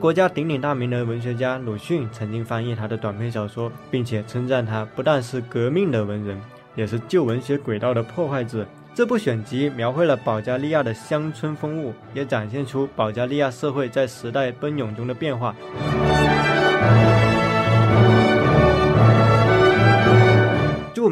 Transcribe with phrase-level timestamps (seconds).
[0.00, 6.40] 国家鼎鼎大名的文学家鲁迅曾经翻译他的短篇小说，并且称赞他不但是革命的文人，
[6.74, 8.66] 也是旧文学轨道的破坏者。
[8.94, 15.54] 这部选集描绘了保加利亚的乡村风物，也展现出保加利亚社会在时代奔涌中的变化。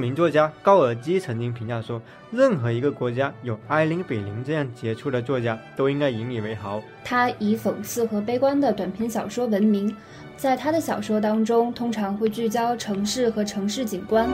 [0.08, 2.00] 名作家高尔基曾经评价说
[2.32, 9.94] ：“任何一个国家有艾琳·比林这样杰出的作家，都应该引以为豪。”他以讽刺和悲观的短篇小说闻名，
[10.34, 14.26] 在他的小说当中，通常会聚焦城市和城市景观。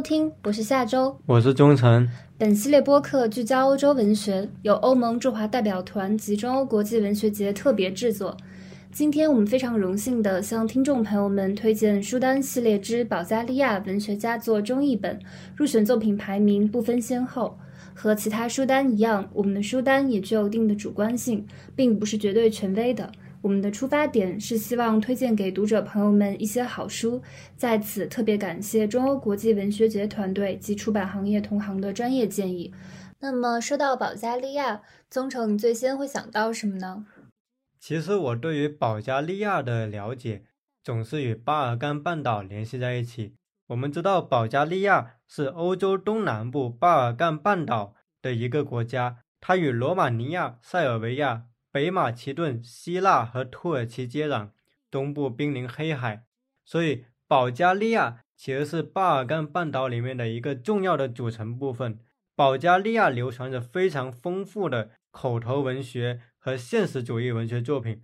[0.00, 2.08] 收听，我是夏周，我是钟晨。
[2.38, 8.34] 本系列播客聚焦欧洲文学，由欧盟驻华代表团及中欧国际文学节特别制作。
[8.90, 15.20] 今天我们非常荣幸地向听众朋友们推荐书单系列之保加利亚文学佳作中译本，
[15.54, 17.58] 入选作品排名不分先后。
[17.92, 23.12] 和其他书单一样，我们的书单也具有一定的主观性，并不是绝对权威的。
[23.42, 27.22] 我们的出发点是希望推荐给读者朋友们一些好书，
[27.56, 32.74] 在此特别感谢中欧国际文学节团队及出版行业同行的专业建议。
[33.20, 37.06] 那么说到保加利亚，宗成，你最先会想到什么呢？
[37.78, 40.42] 其实我对于保加利亚的了解
[40.84, 43.34] 总是与巴尔干半岛联系在一起。
[43.68, 51.44] 我们知道保加利亚是欧洲东南部巴尔干半岛的一个国家，它与罗马尼亚、塞尔维亚。
[51.72, 54.50] 北马其顿、希腊和土耳其接壤，
[54.90, 56.24] 东部濒临黑海，
[56.64, 62.00] 所以保加利亚其实是巴尔干半岛里面的一个重要的组成部分。
[62.34, 68.02] 保加利亚流传着非常丰富的口头文学和现实主义文学作品。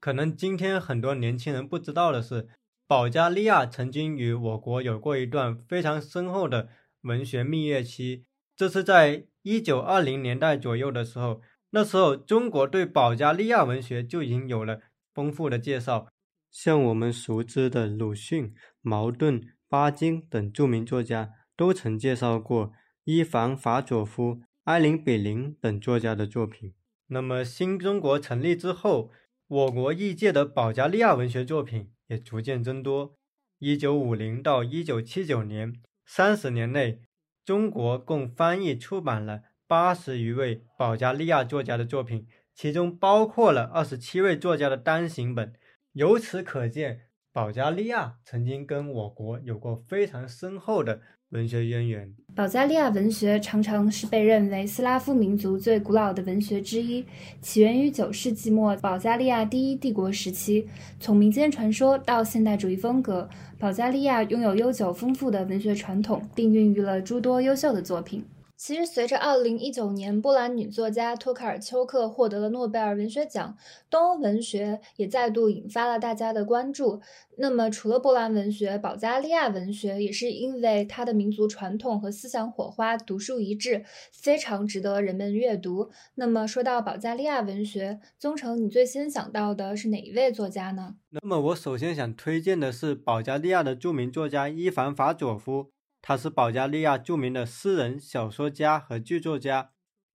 [0.00, 2.48] 可能今天很多年轻人不知道的是，
[2.88, 6.68] 保加利亚曾经与我国有过一段非常深厚的
[7.02, 8.24] 文学蜜月期，
[8.56, 11.40] 这是在一九二零年代左右的时候。
[11.76, 14.80] 那时候，中国对保加利亚文学就已经有了
[15.12, 16.06] 丰富的介绍，
[16.48, 26.74] 像我们熟知的鲁迅、茅盾、巴金等著名作家，都曾介绍过伊凡·法佐夫、埃林·比林等作家的作品。
[27.08, 29.10] 那么，新中国成立之后，
[29.48, 33.16] 我国译介的保加利亚文学作品也逐渐增多。
[33.58, 37.00] 一九五零到一九七九年，三十年内，
[37.44, 39.40] 中国共翻译出版了。
[39.74, 45.52] 八十余位保加利亚作家的作品，其中包括了二十七位作家的单行本。
[45.94, 47.00] 由此可见，
[47.32, 52.14] 保加利亚曾经跟我国有过非常深厚的文学渊源。
[52.36, 57.04] 保加利亚文学常常是被认为斯拉夫民族最古老的文学之一，
[57.40, 60.68] 起源于九世纪末保加利亚第一帝国时期。
[61.00, 68.24] 从民间传说到现代主义风格，保加利亚拥有悠久丰富的文学传统，并孕育了诸多优秀的作品。
[68.56, 73.56] 其实，随着二零一九年波兰女作家托卡尔丘克获得了诺贝尔文学奖，
[73.90, 77.02] 东欧文学也再度引发了大家的关注。
[77.36, 85.90] 那么，除了波兰文学，保加利亚文学也是因为它的民族传统和思想火花独树一帜，非常值得人们阅读。
[86.14, 90.94] 那么，说到保加利亚文学，宗成，你最先想到的是哪一位作家呢？
[91.10, 95.73] 那么，我首先想推荐的是保加利亚的著名作家伊凡·法佐夫。
[96.06, 99.70] 他是保加利亚著名的诗人、小说家和剧作家，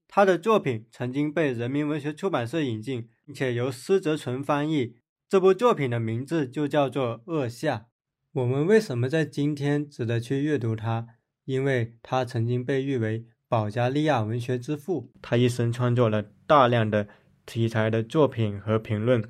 [0.07, 4.97] 他的作品曾经被人民文学出版社引进，并且由施泽存翻译。
[5.27, 7.75] 这部作品的名字就叫做《恶夏》。
[8.33, 11.07] 我们为什么在今天值得去阅读它？
[11.45, 17.07] 因为他曾经被誉为保加利亚文学之父，他一生创作了大量的
[17.47, 19.23] 题材的作品和评论。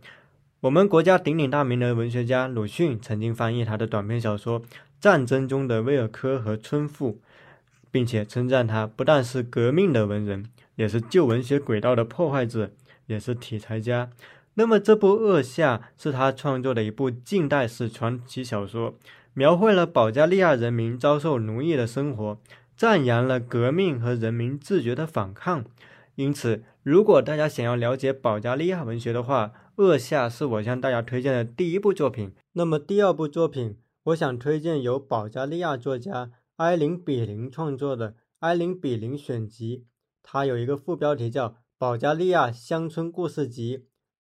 [0.62, 4.62] 我们国家鼎鼎大名的文学家鲁迅曾经翻译他的短篇小说。
[5.00, 7.22] 战争中的威尔科和村妇，
[7.90, 10.46] 并且称赞他不但是革命的文人，
[10.76, 12.72] 也是旧文学轨道的破坏者，
[13.06, 14.10] 也是题材家。
[14.56, 18.96] 那么，这部《恶夏》是他创作的一部近代史传奇小说，
[19.34, 22.38] 描绘了保加利亚人民遭受奴役的生活，
[22.76, 25.64] 赞扬了革命和人民自觉的反抗。
[26.16, 29.48] 因此，如果大家想要了解保加利亚文学的话，
[29.80, 32.34] 《恶夏》是我向大家推荐的第一部作品。
[32.52, 33.78] 那么，第二部作品。
[34.04, 39.78] 我想推荐由保加利亚作家埃林·比林创作的《埃林·比林选集》，
[40.22, 43.78] 它有一个副标题叫《保加利亚乡村故事集》。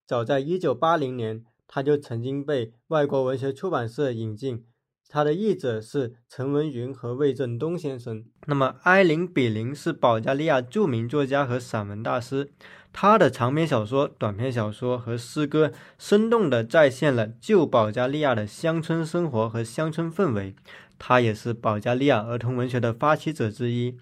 [0.07, 4.65] 早在1980年，它就曾经被外国文学出版社引进，
[5.11, 8.23] 他的译者是陈文云和魏正东先生。
[8.45, 12.51] 那么，埃林·比林是保加利亚著名作家和散文大师，
[12.93, 20.53] 他的长篇小说、短篇小说和诗歌生动地再现了旧保加利亚的乡村生活和乡村氛围。
[20.99, 23.97] 他也是保加利亚儿童文学的发起者之一。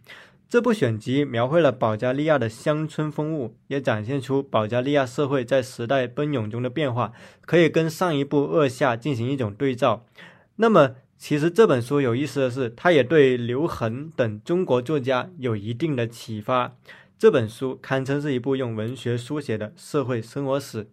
[0.49, 7.13] 这部选集描绘了保加利亚的乡村风物，也展现出保加利亚社会在时代奔涌中的变化，
[7.45, 10.05] 可以跟上一部《恶夏》进行一种对照。
[10.59, 16.75] 那么，其实这本书有意思的是，它也对刘恒等中国作家有一定的启发。
[17.17, 20.87] 这本书堪称是一部用文学书写的社会生活史。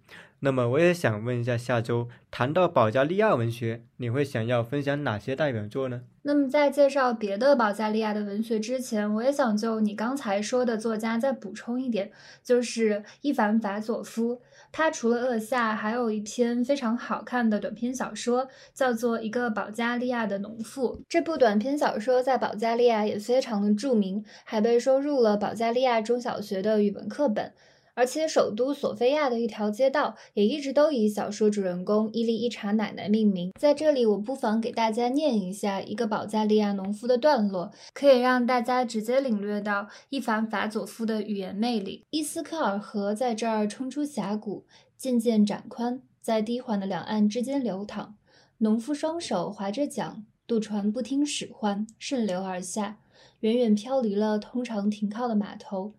[0.44, 6.02] 那么，我也想问一下，下周谈到保加利亚文学，你会想要分享哪些代表作呢？
[6.20, 12.10] 那么，在介绍别的保加利亚的文学之前，我也想就你刚才说的作家再补充一点，
[12.42, 14.42] 就是伊凡·法佐夫。
[14.70, 20.96] 他除了《恶夏》，还有一篇非常好看的短篇小说，叫做《一个保加利亚的农妇》。
[21.08, 27.54] 这部短篇小说在保加利亚也非常的著名，还被收入了保加利亚中小学的语文课本。
[27.96, 33.52] 而且，首都索菲亚的一条街道也一直都以小说主人公伊利伊查奶奶命名。
[33.58, 42.02] 在这里，我不妨给大家念一下一个保加利亚农夫的段落，可以让大家直接领略到伊凡·法佐夫的语言魅力。
[42.10, 44.64] 伊斯科尔河在这儿冲出峡谷，
[44.98, 48.16] 渐渐展宽，在低缓的两岸之间流淌。
[48.58, 52.98] 农夫双手划着桨，渡船不听使唤，顺流而下，
[53.40, 55.92] 远远飘离了通常停靠的码头。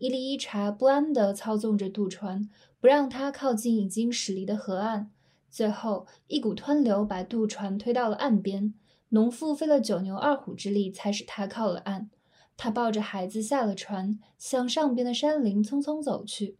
[0.00, 2.48] 伊丽伊查不安地操纵着渡船，
[2.80, 5.10] 不让他靠近已经驶离的河岸。
[5.50, 8.72] 最后，一股湍流把渡船推到了岸边。
[9.10, 12.08] 农妇费了九牛二虎之力，才使他靠了岸。
[12.56, 16.56] 他抱着孩子下了船，向上边的山林匆匆走去。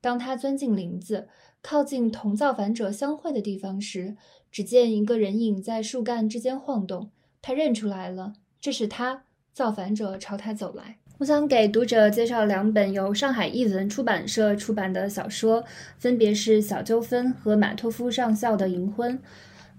[0.00, 1.26] 当他钻进林子，
[1.60, 4.16] 靠近同造反者相会的地方时，
[4.52, 7.10] 只见一个人影在树干之间晃动。
[7.42, 9.24] 他认出来了，这是他。
[9.52, 10.98] 造反者朝他走来。
[11.18, 15.64] 我想给读者介绍两本由上海译文出版社出版的小说，
[15.96, 19.16] 分别是《小纠纷》和马托夫上校的《银婚》。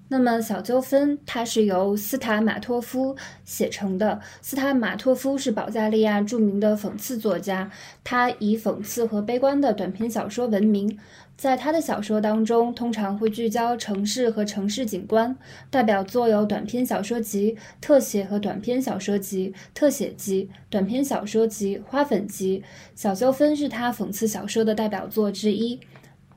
[0.07, 4.21] 那么，《小纠纷》它是由斯塔马托夫写成的。
[4.41, 7.69] 斯塔马托夫是保加利亚著名的讽刺作家，
[8.03, 10.97] 他以讽刺和悲观的短篇小说闻名。
[11.37, 15.35] 在他的小说当中，通常会聚焦城市和城市景观。
[15.69, 22.59] 代表作有短篇小说集《特写》和短篇小说集《特写集》、短篇小说集《花粉集》。
[22.95, 25.79] 《小纠纷》是他讽刺小说的代表作之一。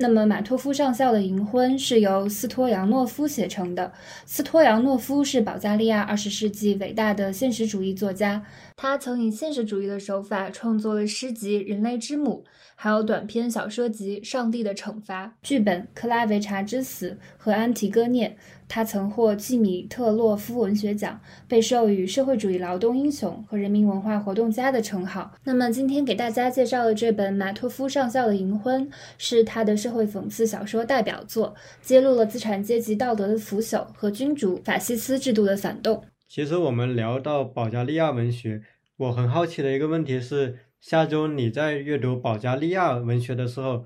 [0.01, 3.93] 那么，马托夫上校的《银婚》是由斯托扬诺夫写成的。
[4.25, 8.45] 斯托扬诺夫是保加利亚二十世纪伟大的现实主义作家，
[8.77, 12.45] 他曾以现实主义的手法创作了诗集《人类之母》。
[12.81, 18.29] 还有短篇小说集《上帝的惩罚》剧本《克拉维查之死》和《安提戈涅》，
[18.69, 25.33] 他曾获季米特洛夫文学奖，被授予社会主义劳动英雄和人民文化活动家的称号。
[25.45, 28.87] 那么今天给大家介绍的这本马托夫上校的《银婚》，
[29.17, 36.05] 是他的社会讽刺小说代表作，揭露了资产阶级道德的腐朽和君主法西斯制度的反动。
[36.29, 38.63] 其实我们聊到保加利亚文学，
[38.99, 40.59] 我很好奇的一个问题是。
[40.81, 43.85] 下周你在阅读保加利亚文学的时候，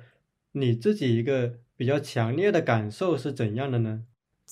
[0.52, 4.02] 你自己一个比较强烈的感受是怎样的呢？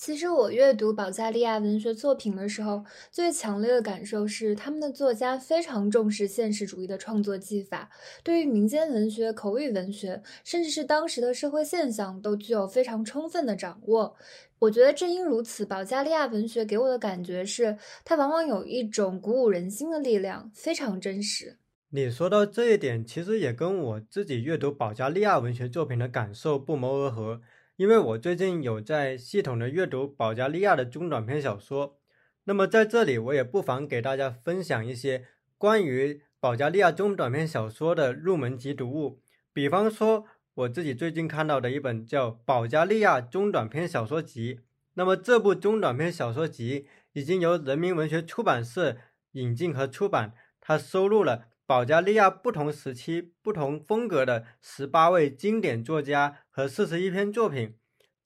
[0.01, 7.87] 其实我阅读保加利亚文学作品的时候，最强烈的感受是，他们的作家非常重视现实主义的创作技法，
[8.23, 14.15] 对于民间文学、口语文学，甚至是当时的社会现象，都具有非常充分的掌握。
[14.57, 21.59] 我觉得正因如此，保加利亚文学给我的感觉是，它往往有一种鼓舞人心的力量，非常真实。
[21.91, 27.41] 你说到这一点，其实也跟我自己阅读保加利亚文学作品的感受不谋而合。
[27.81, 31.97] 因为我最近有在系统的阅读保加利亚的中短篇小说，
[32.43, 35.25] 那么在这里我也不妨给大家分享一些
[35.57, 39.19] 关于保加利亚中短篇小说的入门级读物。
[39.51, 44.55] 比方说，我自己最近看到的一本叫《保加利亚中短篇小说集》，
[44.93, 48.97] 那么这部中短篇小说集已经由人民文学出版社
[49.31, 51.47] 引进和出版，它收录了。
[51.71, 57.75] 保加利亚不同时期、不同风格的十八位经典作家和四十一篇作品，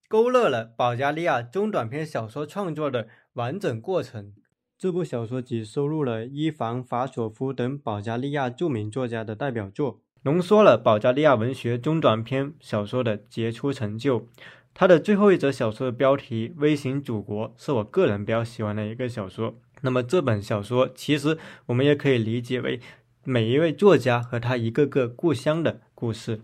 [0.07, 4.33] 勾勒了保加利亚中短篇小说创作的完整过程。
[4.79, 14.27] 这部小说集收录了伊凡·法索夫等保加利亚著名作家的代表作，浓缩了保加利亚文学中短篇小说的杰出成就。
[14.73, 19.61] 他的最后一则小说的标题《微型祖国》是我个人比较喜欢的一个小说。
[19.81, 21.37] 那么这本小说其实
[21.67, 22.79] 我们也可以理解为。
[23.27, 26.39] 每一位作家和他一个个故乡的故事，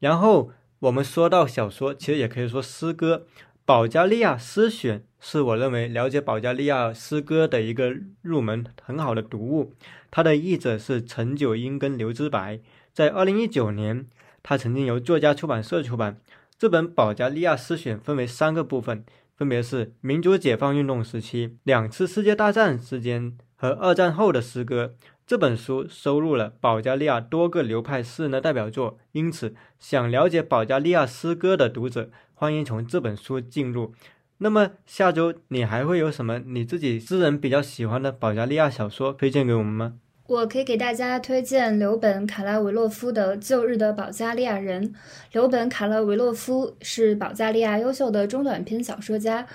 [0.00, 0.50] 然后
[0.80, 3.26] 我们说到小说，其实也可以说诗歌。
[3.64, 9.72] 保加利亚诗选》是我认为了解保加利亚诗歌的一个入门很好的读物。
[10.10, 12.60] 它的译者是陈九英跟刘之白。
[12.92, 14.06] 在二零一九年，
[14.42, 16.18] 他曾经由作家出版社出版。
[16.58, 19.04] 这本保加利亚诗选分为三个部分，
[19.36, 24.94] 分别是民族解放运动时期、两次世界大战之间和二战后的诗歌。
[25.26, 33.94] 这本书收录了保加利亚多个流派诗人的代表作，因此想了解保加利亚诗歌的读者，欢迎从这本书进入。
[34.38, 39.94] 那么下周你还会有什么你自己私人比较喜欢的保加利亚小说推荐给我们吗？
[40.26, 44.88] 我可以给大家推荐刘本卡拉维洛夫的《旧日的保加利亚人》。
[45.32, 49.46] 刘本卡拉维洛夫是保加利亚优秀的中短篇小说家，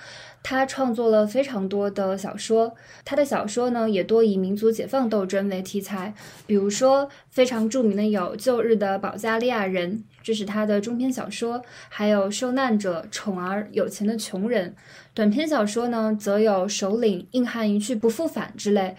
[0.42, 2.74] 他创作了非常多的小说。
[3.04, 6.14] 他的小说呢，也多以民族解放斗争为题材，
[6.46, 9.92] 比如说非常著名的有《旧日的保加利亚人》，
[10.22, 14.70] 这是他的中篇小说；还有《受难者》《宠儿》《有钱的穷人》。
[15.12, 18.96] 短篇小说呢，则有《首领》《硬汉一去不复返》之类。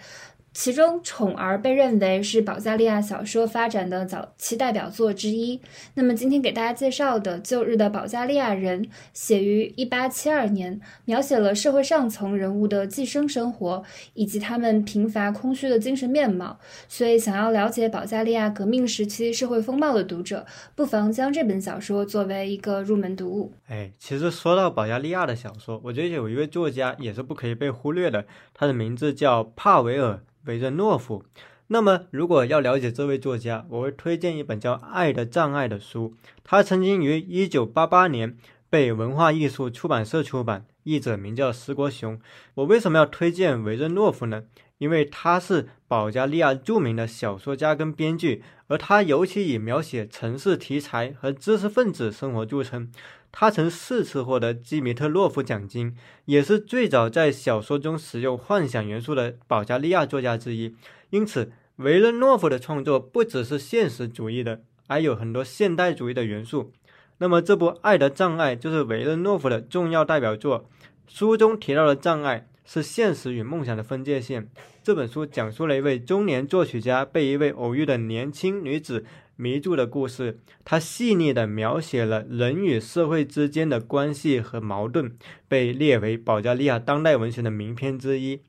[0.54, 5.58] 其中，《宠儿》被认为是保加利亚小说发展的早期代表作之一。
[5.94, 13.82] 那么，今天给大家介绍的《旧日的保加利亚人》写于1872年，描写了社会上层人物的寄生生活
[14.12, 16.58] 以及他们贫乏空虚的精神面貌。
[16.86, 20.44] 所以，想要了解保加利亚革命时期社会风貌的读者，
[20.74, 23.54] 不妨将这本小说作为一个入门读物。
[23.68, 30.20] 哎，其实说到保加利亚的小说，我觉得有一位作家也是不可以被忽略的，他的名字叫帕维尔。
[30.44, 31.24] 维任诺夫。
[31.68, 36.14] 那么，如果要了解这位作家，我会推荐一本叫《爱的障碍》的书。
[36.44, 38.36] 他曾经于1988年
[38.68, 42.20] 被文化艺术出版社出版，译者名叫石国雄。
[42.54, 44.44] 我为什么要推荐维任诺夫呢？
[44.82, 52.90] 因为他是保加利亚著名的小说家跟编剧，而他尤其以描写城市题材和知识分子生活著称。
[53.30, 60.74] 他曾四次获得基米特洛夫奖金，也是最早在小说中使用幻想元素的保加利亚作家之一。
[61.10, 66.72] 因此，维勒诺夫的创作不只是现实主义的，还有很多现代主义的元素。
[67.18, 70.68] 那么，这部《爱的障碍》就是维勒诺夫的重要代表作。
[71.06, 74.48] 书中提到的障碍是现实与梦想的分界线。
[74.82, 79.04] 这本书讲述了一位中年作曲家被一位偶遇的年轻女子。
[79.34, 85.16] 迷住的故事，它细腻地描写了人与社会之间的关系和矛盾，
[85.48, 88.42] 被列为保加利亚当代文学的名篇之一。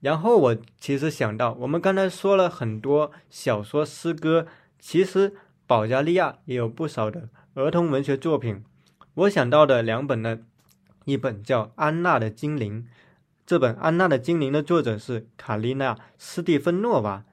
[0.00, 4.46] 然后我其实想到，我们刚才说了很多小说、诗歌，
[4.78, 5.34] 其实
[5.66, 8.62] 保加利亚也有不少的儿童文学作品。
[9.14, 10.38] 我想到的两本呢，
[11.04, 12.82] 一本叫《安娜的精灵》，
[13.48, 17.24] 这本《安娜的精灵》的作者是卡丽娜·斯蒂芬诺娃。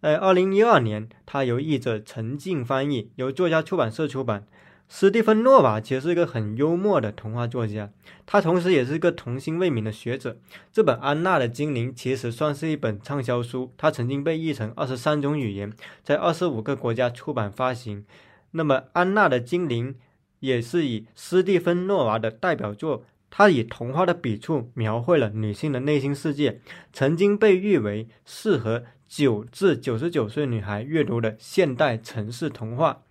[0.00, 4.46] 在二零一二年，他由译者陈静翻译，由作家出版社出版。
[4.88, 7.90] 斯蒂芬诺娃其实是一个很幽默的童话作家，
[8.24, 10.36] 他同时也是一个童心未泯的学者。
[10.72, 15.72] 这本《安娜的精灵》其实算是一本畅销书，它曾经被译成二十三种语言，
[16.04, 18.06] 在二十五个国家出版发行。
[18.52, 19.94] 那么，《安娜的精灵》
[20.38, 23.02] 也是以斯蒂芬诺娃的代表作，
[23.36, 26.60] 他以童话的笔触描绘了女性的内心世界，
[26.92, 28.84] 曾经被誉为适合。
[29.06, 33.02] 九至九十九岁女孩阅读的现代城市童话，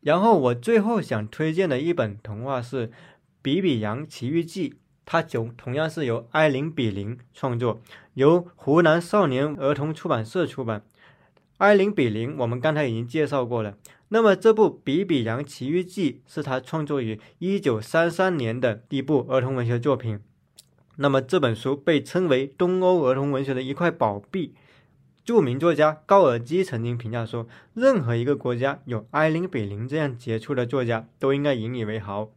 [0.00, 2.88] 然后我最后想推荐的一本童话是
[3.42, 4.70] 《比比羊奇遇记》，
[5.04, 7.80] 它就同样是由艾琳·比林创作，
[8.14, 10.82] 由湖南少年儿童出版社出版。
[11.60, 13.76] 艾琳·比林我们刚才已经介绍过了，
[14.08, 20.20] 那么这部《比比羊奇遇记》是他创作于一九三三年的第一部儿童文学作品，
[20.96, 24.54] 那么这本书被称为东欧儿童文学的一块宝币。
[25.22, 32.30] 著名作家高尔基曾经评价说：“任何一个国家有埃林·比林这样杰出的作家，都应该引以为豪。”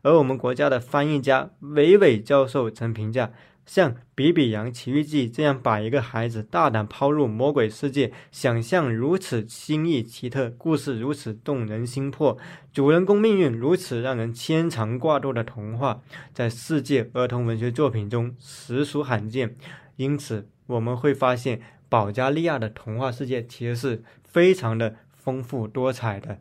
[0.00, 3.30] 而我们国家的翻译家韦伟教授曾评价
[3.66, 12.36] ：“像《比比羊奇遇记》这样把一个孩子大胆抛入魔鬼世界，想象如此新颖奇特，故事如此动人心魄，
[12.72, 16.02] 主人公命运如此让人牵肠挂肚的童话，
[16.32, 19.54] 在世界儿童文学作品中实属罕见。
[19.96, 26.38] 因此，我们会发现。”保加利亚的童话世界其实是非常的丰富多彩的。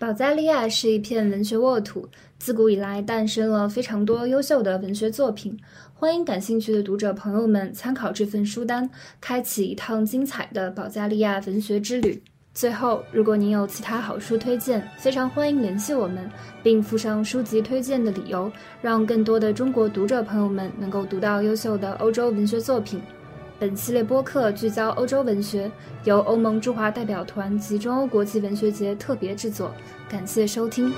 [0.00, 5.54] 保加利亚是一片文学沃土，自古以来诞生了非常多优秀的文学作品。
[5.92, 8.88] 欢迎感兴趣的读者朋友们参考这份书单，
[9.20, 12.22] 开启一趟精彩的保加利亚文学之旅。
[12.54, 16.26] 最后，如果您有其他好书推荐，非常欢迎联系我们，
[16.62, 23.02] 并附上书籍推荐的理由，让更多的中国读者朋友们能够读到优秀的欧洲文学作品。
[23.60, 25.70] 本系列播客聚焦欧洲文学，
[26.04, 29.70] 由欧盟驻华代表团及中欧国际文学节特别制作。
[30.08, 30.90] 感谢收听。